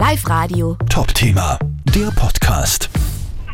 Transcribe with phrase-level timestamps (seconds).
[0.00, 0.76] Live Radio.
[0.88, 1.58] Top-Thema,
[1.94, 2.88] der Podcast.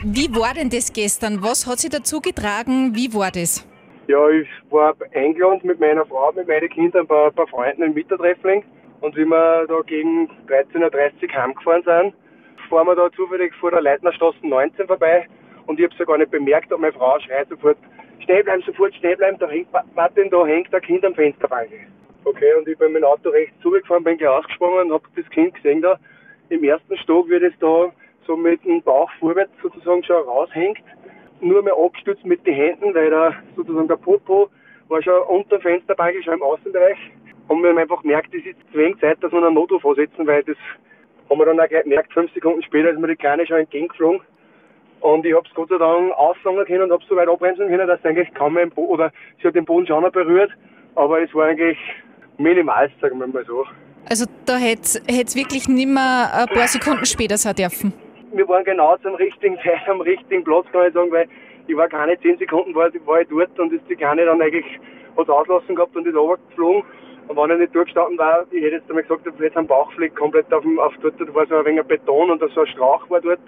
[0.05, 1.43] Wie war denn das gestern?
[1.43, 2.95] Was hat sie dazu getragen?
[2.95, 3.67] Wie war das?
[4.07, 7.97] Ja, ich war eingeladen mit meiner Frau, mit meinen Kindern, bei ein paar Freunden im
[7.97, 8.63] Wintertreffling.
[9.01, 12.15] Und wie wir da gegen 13.30 Uhr heimgefahren sind,
[12.71, 15.27] fahren wir da zufällig vor der Leitnerstraße 19 vorbei.
[15.67, 17.79] Und ich habe es ja gar nicht bemerkt, und meine Frau schreit sofort,
[18.25, 19.67] schnell bleiben, sofort schnell bleiben, da hängt,
[19.97, 21.71] Martin, da hängt ein Kind am Fensterbank.
[22.23, 25.29] Okay, und ich bin mit dem Auto rechts zugefahren, bin gleich ausgesprungen und habe das
[25.31, 25.99] Kind gesehen da.
[26.49, 27.91] Im ersten Stock wird es da
[28.27, 30.79] so mit dem Bauch vorwärts sozusagen schon raushängt.
[31.41, 34.49] Nur mehr abgestützt mit den Händen, weil da sozusagen der Popo
[34.89, 36.99] war schon unter dem Fensterbank, schon im Außenbereich.
[37.49, 40.27] Und wir haben einfach gemerkt, es ist zu wenig Zeit, dass wir einen Notruf ansetzen,
[40.27, 40.57] weil das
[41.29, 44.21] haben wir dann auch gleich gemerkt, fünf Sekunden später ist mir die Kleine schon entgegengeflogen.
[45.01, 47.69] Und ich habe es Gott sei Dank auslangen können und habe es so weit abbremsen
[47.69, 50.13] können, dass es eigentlich kaum mehr im Boden, oder sie hat den Boden schon noch
[50.13, 50.51] berührt.
[50.95, 51.79] Aber es war eigentlich
[52.39, 53.65] minimal, sagen wir mal so.
[54.09, 57.93] Also da hätte es wirklich nicht mehr ein paar Sekunden später sein dürfen.
[58.33, 61.29] Wir waren genau zum richtigen Zeit am richtigen Platz, kann ich sagen, weil
[61.67, 64.67] ich war keine zehn Sekunden war, war ich dort und ist die Kleine dann eigentlich
[65.17, 66.85] was auslassen gehabt und ist runtergeflogen.
[67.27, 70.15] Und wenn er nicht durchgestanden war, ich hätte jetzt einmal gesagt, ich hätte einen Bauchfleck
[70.15, 73.11] komplett auf dem, auf dort, da war so ein wenig Beton und so ein Strauch
[73.11, 73.41] war dort,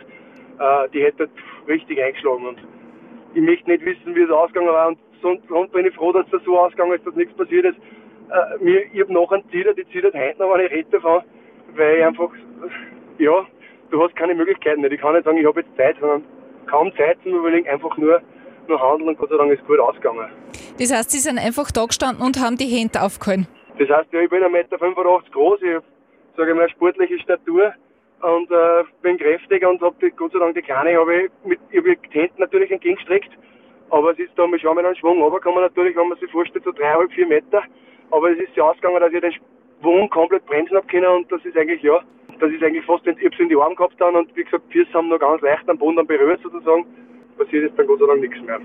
[0.58, 1.28] äh, die hätte
[1.68, 2.44] richtig eingeschlagen.
[2.48, 2.58] Und
[3.34, 6.42] ich möchte nicht wissen, wie es ausgegangen war und sonst bin ich froh, dass das
[6.44, 7.78] so ausgegangen ist, dass nichts passiert ist.
[8.30, 11.22] Äh, mir, ich habe noch einen Zieler, die zittert heute noch, wenn ich rede davon,
[11.76, 12.30] weil ich einfach,
[13.18, 13.46] ja,
[13.90, 14.92] du hast keine Möglichkeiten nicht.
[14.92, 16.24] Ich kann nicht sagen, ich habe jetzt Zeit, sondern
[16.66, 18.20] kaum Zeit zum Überlegen, einfach nur,
[18.66, 20.28] nur handeln und Gott sei Dank ist gut ausgegangen.
[20.78, 23.48] Das heißt, sie sind einfach da gestanden und haben die Hände aufgehalten.
[23.78, 24.78] Das heißt, ja, ich bin 1,85 Meter
[25.32, 25.84] groß, ich habe,
[26.36, 27.72] sage ich mal, eine sportliche Statur
[28.20, 31.78] und äh, bin kräftig und habe Gott sei Dank die Kleine, habe ich mit ich
[31.78, 33.30] hab die Hände natürlich entgegengestreckt,
[33.90, 36.72] aber es ist da schon mit einem Schwung runtergekommen, natürlich, wenn man sich vorstellt, so
[36.72, 37.62] dreieinhalb, vier Meter,
[38.10, 39.32] aber es ist ja ausgegangen, dass ich den
[39.80, 42.00] Schwung komplett bremsen habe können und das ist eigentlich, ja,
[42.40, 44.64] das ist eigentlich fast, ich habe es in die Arme gehabt dann und wie gesagt,
[44.70, 46.86] Füße haben noch ganz leicht am Boden berührt sozusagen,
[47.36, 48.60] passiert ist dann Gott sei Dank nichts mehr.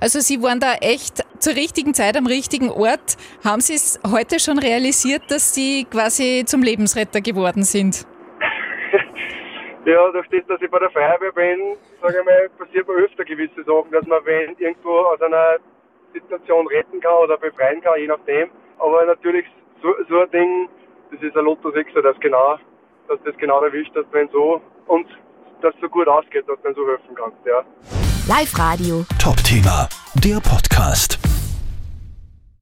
[0.00, 3.16] Also Sie waren da echt zur richtigen Zeit am richtigen Ort.
[3.44, 8.06] Haben Sie es heute schon realisiert, dass Sie quasi zum Lebensretter geworden sind?
[9.84, 13.24] ja, da steht, dass ich bei der Feuerwehr bin, sage ich mal, passiert mir öfter
[13.24, 15.56] gewisse Sachen, dass man wenn irgendwo aus einer
[16.12, 18.50] Situation retten kann oder befreien kann, je nachdem.
[18.78, 19.46] Aber natürlich
[19.82, 20.68] so, so ein Ding,
[21.10, 22.58] das ist ein Lotto 6, dass genau,
[23.08, 25.06] dass das genau erwischt, dass wenn so und
[25.62, 27.62] das so gut ausgeht, dass dann so helfen kannst, ja.
[28.28, 29.04] Live Radio.
[29.18, 29.88] Top-Thema,
[30.22, 31.25] der Podcast.